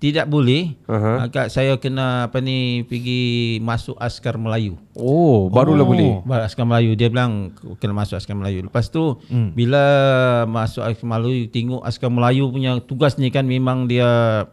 [0.00, 0.74] tidak boleh.
[0.88, 1.28] Aha.
[1.28, 3.20] Agak saya kena apa ni pergi
[3.60, 4.74] masuk askar Melayu.
[4.96, 5.90] Oh, barulah Oh.
[5.92, 6.18] boleh.
[6.24, 8.64] Baru askar Melayu dia bilang kena masuk askar Melayu.
[8.64, 9.52] Lepas tu Hmm.
[9.52, 9.84] bila
[10.48, 14.08] masuk askar Melayu tengok askar Melayu punya tugas ni kan memang dia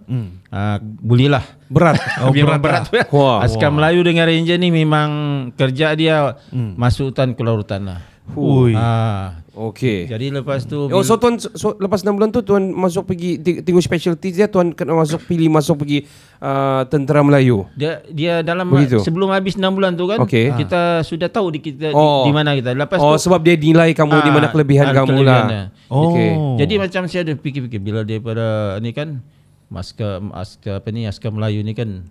[0.06, 0.44] Hmm.
[0.52, 1.42] uh, bolehlah.
[1.74, 1.96] Berat.
[2.22, 3.08] Oh, memang berat berat.
[3.10, 3.42] Wah.
[3.42, 5.10] Askar Melayu dengan ranger ni memang
[5.56, 6.78] kerja dia Hmm.
[6.78, 8.02] masuk hutan keluar hutan lah.
[8.36, 8.76] Ui.
[8.76, 10.06] Ah, Okey.
[10.06, 13.80] jadi lepas tu Oh, so tuan so, lepas 6 bulan tu tuan masuk pergi tengok
[13.80, 16.06] specialty dia tuan kena masuk pilih masuk pergi
[16.38, 17.66] uh, tentera Melayu.
[17.74, 19.00] dia dia dalam Begitu?
[19.00, 20.54] sebelum habis 6 bulan tu kan Okey.
[20.56, 22.22] kita sudah tahu di kita Oh.
[22.22, 22.72] di, di mana kita.
[22.72, 25.72] Lepas oh, tu sebab dia nilai kamu di Ah, mana kelebihan kamu lah.
[25.88, 26.12] Oh.
[26.12, 26.30] Okey.
[26.60, 29.24] Jadi macam saya ada fikir-fikir bila daripada ni kan
[29.68, 32.06] masker masker apa ni askar Melayu ni kan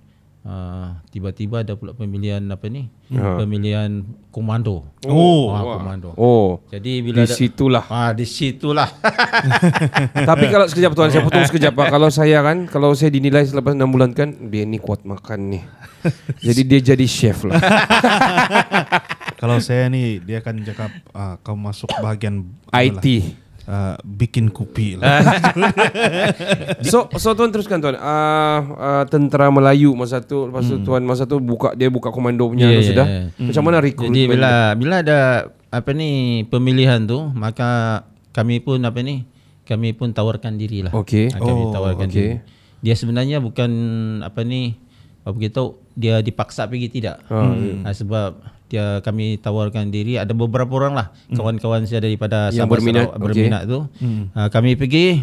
[0.46, 3.38] uh, tiba-tiba ada pula pemilihan apa ni Ha.
[3.38, 4.02] pemilihan
[4.34, 4.82] komando.
[5.06, 5.54] Oh.
[5.54, 6.10] Ah, komando.
[6.18, 6.58] Oh.
[6.66, 7.86] Jadi bila Di situlah.
[7.86, 8.90] ah di situlah.
[10.30, 11.86] Tapi kalau sekejap tuan saya potong sekejap Pak.
[11.86, 15.60] Kalau saya kan kalau saya dinilai selepas 6 bulan kan dia ni kuat makan ni.
[16.42, 17.58] Jadi dia jadi chef lah.
[19.40, 23.36] Kalau saya ni dia akan cakap ah, kau masuk bahagian IT.
[23.66, 25.20] Ah, bikin kopi lah.
[26.82, 27.96] So so tuan teruskan tuan.
[27.96, 32.46] Uh, uh, tentera Melayu masa tu lepas tu tuan masa tu buka dia buka komando
[32.46, 33.06] punya Ya, ya, sudah.
[33.06, 33.20] ya.
[33.36, 34.12] Macam mana rekrutmen?
[34.12, 34.76] Jadi bila dia?
[34.76, 35.18] bila ada
[35.68, 36.10] apa ni
[36.44, 39.26] pemilihan tu maka kami pun apa ni
[39.62, 40.94] kami pun tawarkan diri lah.
[40.94, 41.26] Okey.
[41.28, 42.14] Ah, Kami Oh, tawarkan okey.
[42.14, 42.34] diri.
[42.80, 43.70] Dia sebenarnya bukan
[44.22, 44.78] apa ni
[45.20, 45.58] apa kita
[45.92, 47.18] dia dipaksa pergi tidak.
[47.26, 47.50] Ah,
[47.82, 52.72] Ah, sebab dia kami tawarkan diri ada beberapa orang lah kawan-kawan saya daripada Yang Sabah
[52.72, 53.78] berminat, Sarawak berminat tu.
[54.32, 55.22] Ah, kami pergi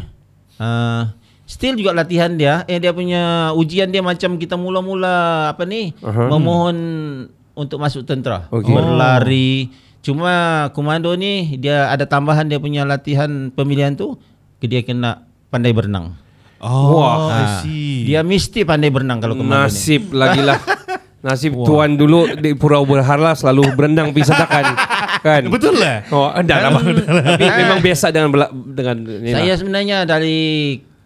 [0.57, 1.11] ah,
[1.43, 5.13] still juga latihan dia eh dia punya ujian dia macam kita mula-mula
[5.49, 6.29] apa ni Aha.
[6.29, 6.77] memohon
[7.53, 8.71] untuk masuk tentera Okey.
[8.71, 10.33] berlari cuma
[10.71, 14.15] komando ni dia ada tambahan dia punya latihan pemilihan tu
[14.59, 16.15] dia kena pandai berenang
[16.63, 17.27] Oh, Wah.
[17.27, 18.07] I Ah, see.
[18.07, 19.67] Dia mesti pandai berenang kalau komando ni.
[19.67, 20.55] Nasib lagi lah.
[21.23, 24.63] Nasib tuan dulu di Pulau Berhala selalu berenang pergi sedakan.
[25.23, 25.41] Kan?
[25.47, 26.03] Betul lah.
[26.11, 26.85] Oh, enggak lah bang.
[26.99, 29.55] Tapi memang biasa dengan bela, dengan ni Saya lah.
[29.55, 30.37] sebenarnya dari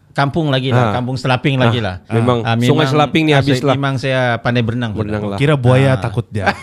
[0.10, 0.92] kampung lagi lah, Ah.
[0.92, 2.02] kampung Selaping lagi lah.
[2.10, 3.72] memang Ah, Sungai Selaping ni habis lah.
[3.72, 4.92] Memang saya pandai berenang.
[4.92, 5.38] Berenang lah.
[5.38, 6.50] Kira buaya takut dia.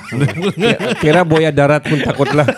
[0.58, 2.44] Kira, kira buaya darat pun takut lah.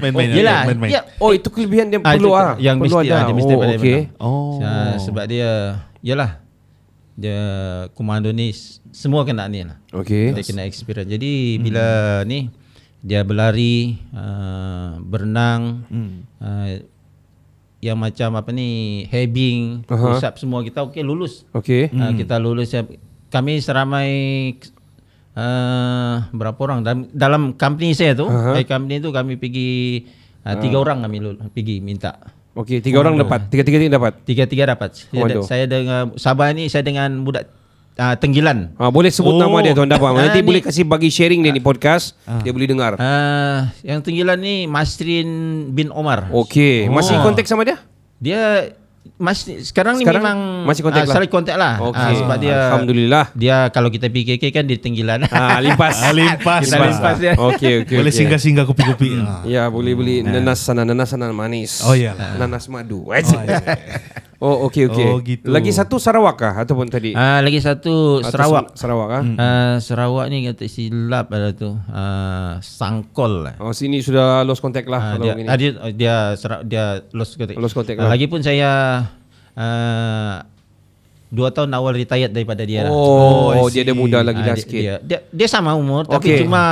[0.00, 0.26] Main-main.
[0.32, 0.90] Yelah, main-main.
[0.90, 2.54] ya, Oh itu kelebihan dia Ah, perlu ah.
[2.56, 3.14] yang perlu mesti ada.
[3.14, 3.68] ah, dia mesti oh, okay.
[3.68, 4.00] berenang.
[4.16, 4.58] Oh.
[4.60, 5.50] Ah, sebab dia,
[6.00, 6.30] yalah,
[7.14, 7.40] dia
[7.94, 8.50] komando ni
[8.90, 9.78] semua kena ni lah.
[9.94, 10.34] Okay.
[10.34, 11.10] Dia kena experience.
[11.10, 11.84] Jadi bila
[12.26, 12.50] ni
[13.04, 15.84] dia berlari, uh, berenang,
[16.40, 16.68] uh,
[17.84, 20.16] yang macam apa ni, heaving, Aha.
[20.16, 21.44] push up semua kita okey lulus.
[21.52, 21.92] Okay.
[21.92, 22.72] Uh, kita lulus.
[23.28, 24.08] Kami seramai
[25.36, 28.56] uh, berapa orang dalam, dalam company saya tu, Aha.
[28.56, 30.00] uh company tu kami pergi
[30.48, 32.16] uh, tiga orang kami lulus, pergi minta.
[32.54, 32.78] Okay.
[32.78, 33.50] Tiga orang dapat.
[33.50, 34.14] Tiga-tiga ni dapat.
[34.22, 34.94] Tiga-tiga dapat.
[34.94, 35.40] Saya, Komando.
[35.42, 37.50] saya dengan Sabah ni saya dengan budak
[37.94, 38.70] uh, Tenggilan.
[38.76, 39.42] Ah, boleh sebut Oh.
[39.42, 40.14] nama dia tuan dapat.
[40.14, 42.14] Nanti Ah, boleh ni- kasih bagi sharing dia ni podcast.
[42.40, 42.94] Dia boleh dengar.
[42.94, 45.28] Uh, yang Tenggilan ni Masrin
[45.70, 46.30] bin Omar.
[46.30, 46.86] Okay.
[46.86, 47.26] Masih Oh.
[47.26, 47.82] kontak sama dia?
[48.16, 48.70] Dia
[49.14, 51.28] mas sekarang, ni Sekarang memang masih kontak ah, lah?
[51.30, 51.74] Kontak lah.
[51.78, 52.02] Okey.
[52.02, 53.24] Ah, sebab dia Alhamdulillah.
[53.36, 55.28] Dia kalau kita PKK kan di Tenggilan.
[55.30, 56.02] Ah, limpas.
[56.02, 56.66] Ah, limpas.
[56.66, 57.32] Kita limpas dia.
[57.38, 57.96] Okey, okey.
[58.00, 58.20] Boleh okey.
[58.24, 59.10] singgah-singgah kopi-kopi.
[59.22, 59.46] Ah.
[59.46, 61.84] Ya, boleh beli nanas sana, nanas sana manis.
[61.86, 62.16] Oh, iya.
[62.36, 63.06] Nanas madu.
[63.06, 63.14] Oh,
[64.64, 65.06] okey okey.
[65.06, 65.46] Oh, gitu.
[65.46, 67.12] Lagi satu Sarawak kah ataupun tadi?
[67.12, 68.64] Ah, lagi satu Atau Sarawak.
[68.70, 69.22] Sem- Sarawak ah.
[69.34, 71.72] Ah, Sarawak ni kata silap ada tu.
[71.86, 73.54] Ah, Sangkol lah.
[73.58, 75.48] Oh, sini sudah lost contact lah Ah, kalau dia, begini.
[75.56, 76.14] dia dia
[76.62, 77.56] dia lost contact.
[77.56, 78.10] Lost contact Ah, lah.
[78.10, 78.70] lagi pun saya
[79.54, 80.34] uh,
[81.34, 82.94] dua tahun awal retired daripada dia lah.
[82.94, 84.78] Oh, I dia ada muda lagi Ah, dah dia, sikit.
[84.78, 86.14] Dia, dia, dia sama umur Okey.
[86.14, 86.62] tapi cuma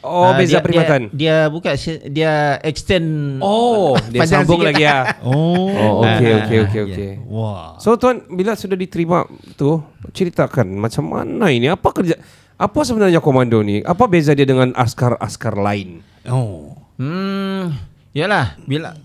[0.00, 1.00] Oh, ah, beza dia, perkhidmatan.
[1.10, 4.68] Dia, dia bukan si- dia extend Oh, dia sambung sikit.
[4.70, 5.02] lagi ah.
[5.26, 5.66] Oh.
[5.68, 6.86] Oh, okey Ah, okey ah, okey ya.
[6.86, 7.10] okey.
[7.26, 7.74] Wah.
[7.76, 12.14] So tuan bila sudah diterima tu ceritakan macam mana ini apa kerja
[12.54, 13.82] apa sebenarnya komando ni?
[13.82, 16.00] Apa beza dia dengan askar-askar lain?
[16.24, 16.72] Oh.
[16.96, 17.76] Hmm,
[18.10, 18.96] yalah bila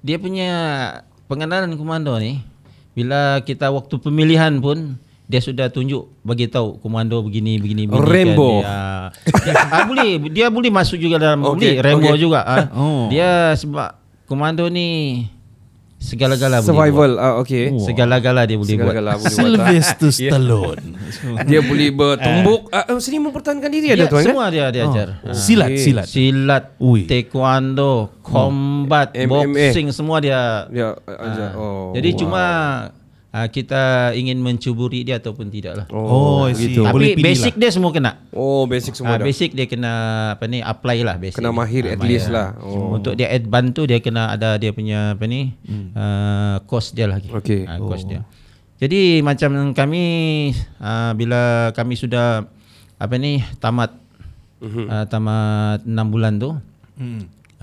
[0.00, 0.48] dia punya
[1.24, 2.40] pengenalan komando ni
[2.94, 8.60] bila kita waktu pemilihan pun dia sudah tunjuk bagi tahu komando begini begini begini Rambo.
[8.60, 12.20] kan dia, dia ah, boleh dia boleh masuk juga dalam Okey, boleh Rambo okey.
[12.20, 12.64] juga ah.
[12.76, 13.08] Oh.
[13.08, 13.96] dia sebab
[14.28, 15.24] komando ni
[16.04, 17.24] segala-gala boleh Survival buat.
[17.24, 17.64] ah okey.
[17.80, 19.32] segala-gala dia boleh buat Segala-gala boleh buat.
[19.32, 20.84] Sylvester Stallone.
[21.48, 25.08] Dia boleh bertumbuk ah, oh, seni mempertahankan diri ada dia, tuan semua dia dia ajar
[25.22, 25.32] Ah.
[25.32, 25.80] Silat, Okey.
[25.80, 26.06] silat.
[26.06, 27.06] silat Ui.
[27.06, 29.30] taekwondo combat MMA.
[29.70, 31.50] boxing semua dia Dia ajar.
[31.56, 31.94] Oh.
[31.94, 32.18] Jadi wow.
[32.20, 32.44] cuma
[33.34, 33.82] uh, kita
[34.14, 35.86] ingin mencuburi dia ataupun tidak lah.
[35.90, 36.70] Oh, see.
[36.70, 36.86] gitu.
[36.86, 38.22] Boleh Tapi pilih basic dia semua kena.
[38.30, 39.26] Oh, basic semua Uh, dah.
[39.26, 39.92] basic dia kena
[40.32, 41.42] apa ni apply lah basic.
[41.42, 42.38] Kena mahir Ah, at least mahir.
[42.38, 42.48] lah.
[42.62, 42.94] Oh.
[42.94, 45.50] Untuk dia advance tu dia kena ada dia punya apa ni
[45.92, 47.28] uh, course dia lagi.
[47.28, 47.66] Okey.
[47.66, 48.22] Uh, course dia.
[48.74, 50.02] Jadi macam kami
[50.78, 51.40] uh, bila
[51.72, 52.46] kami sudah
[52.94, 53.90] apa ni tamat
[54.60, 56.50] uh, tamat 6 bulan tu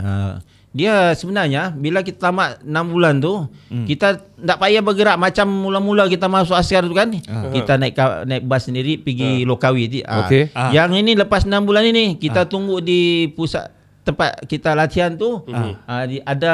[0.01, 0.33] Uh,
[0.71, 3.85] dia sebenarnya bila kita tamat 6 bulan tu hmm.
[3.91, 7.51] kita tak payah bergerak macam mula-mula kita masuk askar tu kan uh.
[7.51, 9.51] kita naik ka- naik bas sendiri pergi uh.
[9.51, 10.23] Lokawi ti Ah.
[10.23, 10.47] Okey.
[10.55, 10.71] Ah.
[10.71, 13.67] yang ini lepas 6 bulan ini kita tunggu di pusat
[14.01, 15.75] tempat kita latihan tu uh.
[16.07, 16.53] di, ada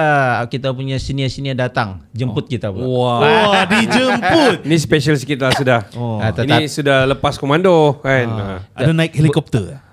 [0.50, 3.22] kita punya senior-senior datang jemput kita pula Wow.
[3.22, 4.56] Wah, dijemput.
[4.68, 5.80] Ini special sikit lah sudah.
[5.96, 6.20] Oh.
[6.20, 8.28] Ah, Ini sudah lepas komando kan.
[8.28, 8.60] Ah.
[8.76, 9.87] Ada naik helikopter.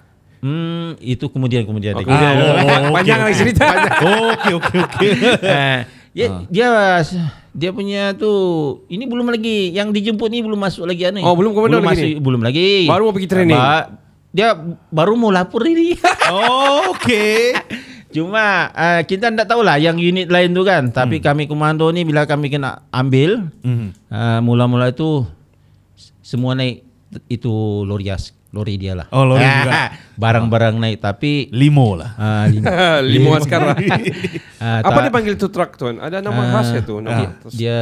[0.44, 2.12] Hmm itu kemudian-kemudian Okey.
[2.12, 3.64] Ah, oh, oh, Panjang okey, lagi cerita.
[4.04, 5.11] Oh, okey okey okey.
[5.57, 5.78] Eh,
[6.12, 6.68] dia, dia
[7.50, 8.30] dia punya tu
[8.87, 11.24] ini belum lagi yang dijemput ni belum masuk lagi anu.
[11.24, 12.20] Oh, belum komando belum lagi masuk, ni?
[12.20, 12.68] belum lagi.
[12.85, 13.57] Baru mau pergi training?
[13.57, 13.88] Ba-
[14.35, 14.48] dia
[14.90, 15.94] baru mau lapor ini.
[16.28, 17.54] Oh, okey.
[18.11, 20.90] Cuma uh, kita tak tahulah yang unit lain tu kan.
[20.90, 23.90] Tapi kami komando ni bila kami kena ambil Hmm.
[24.07, 25.26] uh, mula-mula itu
[26.18, 26.83] semua naik
[27.26, 27.50] itu
[27.83, 29.07] lori as, lori dia lah.
[29.11, 29.94] Oh, lori juga.
[30.16, 32.14] Barang-barang naik tapi Limo lah.
[32.14, 32.46] uh.
[33.05, 33.77] Lima askar lah.
[34.57, 35.98] Ah, Apa tak- dia panggil tu truck tuan?
[35.98, 36.98] Ada nama Ah, khas ya tu?
[36.98, 37.79] Nama Dia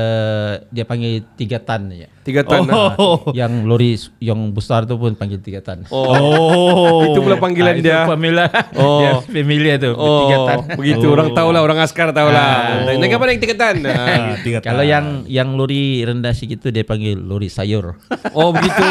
[0.67, 2.09] dia panggil tiga tan je.
[2.23, 2.65] tiga tan.
[2.67, 3.31] Oh.
[3.35, 5.85] Yang lori yang besar tu pun panggil tiga tan.
[5.89, 7.03] Oh.
[7.07, 8.03] Itu pula panggilan itu dia.
[8.05, 8.49] Familiar.
[8.75, 8.99] Oh.
[8.99, 10.59] Dia familiar tu Oh, tiga tan.
[10.75, 12.83] begitu orang tahu lah orang askar tahu lah.
[12.85, 12.97] Oh.
[12.97, 13.77] Naik apa naik tiga tan?
[13.85, 14.89] Ah, tiga Kalau tan.
[14.89, 17.95] yang yang lori rendah sikit tu dia panggil lori sayur.
[18.33, 18.87] Oh begitu.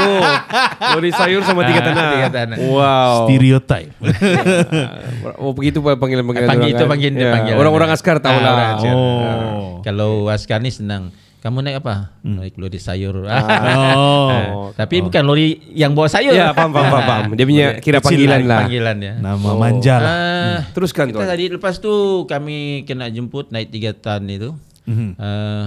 [0.92, 2.08] Lori sayur sama tiga Ah, tanah.
[2.14, 2.58] tiga tanah.
[2.62, 3.31] Wow.
[3.32, 3.91] Stereotype.
[5.41, 6.50] Oh begitu panggilan panggilan.
[6.50, 7.54] Panggil itu panggil dia panggil.
[7.56, 8.70] Orang-orang askar tahu Ah, lah.
[8.88, 9.80] Oh.
[9.82, 11.10] Kalau askar ni senang.
[11.41, 12.13] Kamu naik apa?
[12.22, 13.26] Naik lori sayur.
[13.26, 14.30] Oh.
[14.30, 16.32] Ah, Tapi bukan lori yang bawa sayur.
[16.32, 17.04] Ya faham faham faham.
[17.04, 17.24] faham.
[17.34, 18.60] Dia punya kira Kecil panggilan lah, lah.
[18.62, 19.13] Panggilan dia.
[19.17, 20.10] Nama manja lah.
[20.10, 21.26] Ah, Teruskan Kita tuan.
[21.28, 21.94] tadi lepas tu
[22.26, 24.54] kami kena jemput naik tiga tan itu.
[24.86, 25.17] Mhm.
[25.17, 25.65] Uh,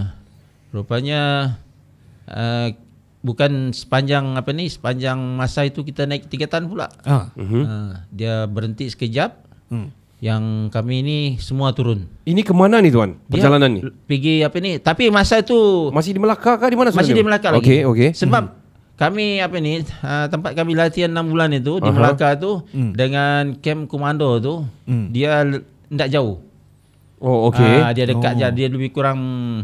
[0.71, 1.55] rupanya
[2.27, 2.71] uh,
[3.25, 6.93] bukan sepanjang apa ni sepanjang masa itu kita naik tiga tan pula.
[7.09, 7.33] Ah.
[7.35, 9.41] Uh, dia berhenti sekejap.
[9.73, 9.89] Hmm.
[10.21, 12.09] Yang kami ni semua turun.
[12.25, 13.21] Ini kemana ni tuan?
[13.29, 13.81] Dia Perjalanan ni?
[14.09, 14.81] Pergi apa ni?
[14.81, 17.17] Tapi masa itu Masih di Melaka kah di mana masih sebenarnya?
[17.17, 17.61] di Melaka lagi.
[17.61, 18.09] Okey, okey.
[18.17, 18.45] Sebab
[18.95, 21.97] kami apa ni uh, tempat kami latihan 6 bulan itu di Aha.
[21.97, 24.55] Melaka tu dengan camp komando tu
[25.13, 25.45] dia
[25.89, 26.41] tidak jauh.
[27.25, 27.75] Oh, okey.
[27.81, 28.41] Ah, dia dekat oh.
[28.41, 29.21] je dia lebih kurang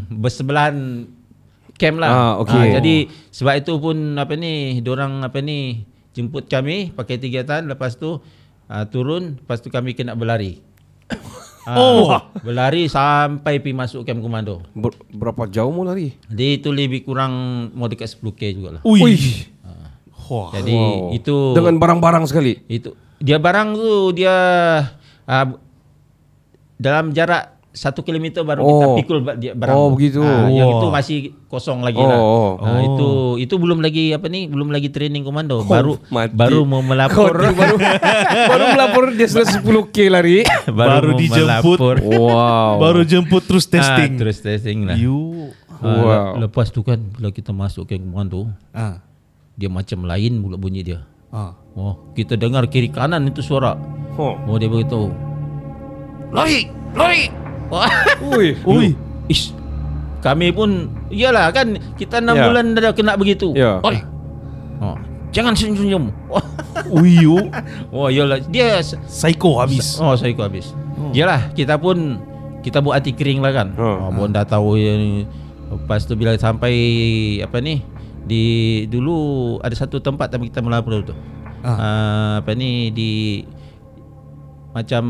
[0.09, 1.05] bersebelahan
[1.75, 2.09] camp lah.
[2.09, 2.73] Ah, okey.
[2.73, 2.95] jadi
[3.29, 8.19] sebab itu pun apa ni orang apa ni jemput kami pakai tiga tan lepas tu
[8.67, 10.59] uh, turun lepas tu kami kena berlari.
[11.61, 12.17] Ah, Oh.
[12.41, 14.65] berlari sampai pi masuk camp komando.
[14.73, 16.17] Ber- berapa jauh mau lari?
[16.25, 17.29] Dia itu lebih kurang
[17.71, 18.81] mau dekat 10k jugalah.
[18.81, 18.97] Ui.
[18.97, 19.13] Ui.
[20.25, 20.49] Wah.
[20.57, 21.13] Jadi Wow.
[21.13, 22.65] itu Dengan barang-barang sekali.
[22.65, 24.33] itu dia barang tu dia
[25.21, 25.47] uh,
[26.75, 28.95] dalam jarak satu kilometer baru kita Oh.
[28.95, 29.71] pikul ba- dia barang.
[29.71, 29.95] Oh, tu.
[29.95, 30.19] begitu.
[30.19, 30.75] Ah, yang Wah.
[30.75, 32.19] itu masih kosong lagi Oh, lah.
[32.19, 32.51] oh.
[32.57, 33.07] Ah, itu
[33.39, 34.45] itu belum lagi apa ni?
[34.45, 35.59] Belum lagi training komando.
[35.59, 36.31] Oh, baru mati.
[36.31, 37.31] baru mau melapor.
[37.31, 37.75] Kau baru
[38.51, 40.43] baru melapor dia sudah 10k lari.
[40.69, 41.77] Baru mau dijemput.
[41.79, 41.95] melapor.
[42.01, 42.71] Wow.
[42.77, 44.11] Baru jemput terus testing.
[44.13, 44.95] Ah, terus testing lah.
[44.95, 45.55] You.
[45.71, 46.03] Ah, Wow.
[46.35, 48.99] le- Lepas tu kan bila kita masuk ke komando, Ah.
[49.53, 51.07] dia macam lain pula bunyi dia.
[51.29, 51.55] Ah.
[51.71, 53.79] Oh, kita dengar kiri kanan itu suara.
[54.13, 54.35] Oh.
[54.45, 55.07] Oh, dia beritahu.
[56.29, 57.31] Lari, lari.
[58.35, 58.47] Ui.
[58.67, 58.87] Ui.
[59.27, 59.55] Ish.
[60.21, 62.45] Kami pun iyalah kan kita 6 Ya.
[62.45, 63.55] bulan dah kena begitu.
[63.57, 63.81] Ya.
[63.81, 63.97] Oi.
[64.81, 64.97] Oh,
[65.33, 66.13] jangan senyum-senyum.
[66.97, 67.17] Ui.
[67.89, 69.97] Oh, iyalah dia Psycho habis.
[69.97, 70.73] oh ikut habis.
[71.11, 72.21] Iyalah kita pun
[72.61, 73.67] kita buat hati kering lah kan.
[73.73, 73.87] Ha.
[74.05, 75.25] Oh, pun dah tahu yang
[75.73, 76.73] lepas tu bila sampai
[77.41, 77.81] apa ni
[78.21, 78.43] di
[78.85, 81.15] dulu ada satu tempat tapi kita melapor tu.
[81.61, 81.69] Ah.
[81.73, 83.41] Ah, apa ni di
[84.71, 85.03] macam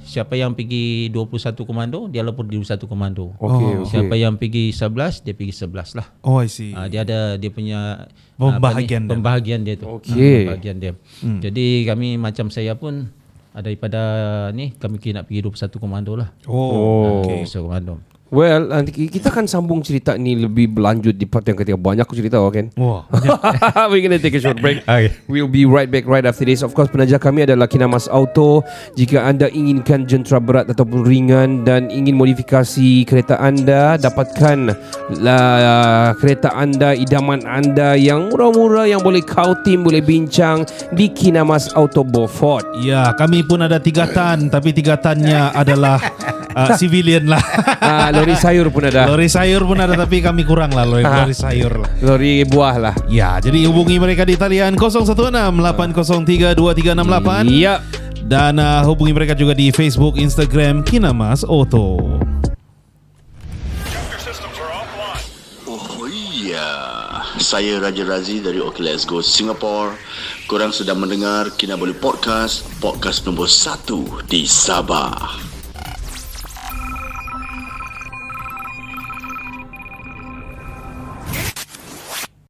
[0.00, 3.32] siapa yang pergi 21 komando dia lapor di 21 komando.
[3.36, 3.82] Okey, Oh.
[3.82, 3.88] okey.
[3.88, 6.06] Siapa yang pergi 11 dia pergi 11 lah.
[6.20, 6.72] Oh, I see.
[6.72, 8.04] Ah, dia ada dia punya
[8.36, 9.00] Pembahagian apa ni, dia.
[9.08, 9.86] pembahagian dia tu.
[9.88, 10.12] Okey.
[10.12, 10.92] Ah, pembahagian dia.
[11.40, 13.08] Jadi kami macam saya pun
[13.50, 14.00] ah, daripada
[14.52, 16.28] ni kami kena pergi 21 komando lah.
[16.44, 17.24] Oh.
[17.24, 17.48] Okay.
[17.48, 17.94] 21 komando.
[18.28, 21.80] Well, nanti kita akan sambung cerita ni lebih berlanjut di part yang ketiga.
[21.80, 22.68] Banyak aku cerita, kan?
[22.76, 23.08] Wah.
[23.90, 24.84] We're gonna take a short break.
[24.84, 25.16] Okay.
[25.32, 26.60] We'll be right back right after this.
[26.60, 28.60] Of course, penaja kami adalah Kinamas Auto.
[29.00, 34.76] Jika anda inginkan jentera berat ataupun ringan dan ingin modifikasi kereta anda, dapatkan
[35.24, 41.72] lah, kereta anda, idaman anda yang murah-murah yang boleh kau tim, boleh bincang di Kinamas
[41.72, 42.68] Auto Beaufort.
[42.84, 45.96] Ya, kami pun ada tiga tan, tapi tiga tannya adalah
[46.52, 47.42] uh, civilian lah.
[47.80, 49.06] Ah, lori sayur pun ada.
[49.06, 51.22] Lori sayur pun ada, tapi kami kurang lah lori, Ah.
[51.22, 51.90] lori sayur lah.
[52.00, 52.94] Lori buah lah.
[53.06, 55.14] Ya, jadi hubungi mereka di talian 016
[55.54, 57.80] 803 2368 Ya.
[58.24, 61.96] dan uh, hubungi mereka juga di Facebook, Instagram Kinamas Auto.
[65.64, 66.68] Oh iya,
[67.38, 69.96] saya Raja Razi dari OK Let's Go Singapore.
[70.44, 75.47] Korang sedang mendengar Kinabalu Podcast, podcast nombor 1 di Sabah.